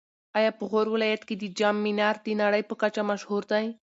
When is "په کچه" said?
2.69-3.01